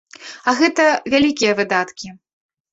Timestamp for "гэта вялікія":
0.61-1.53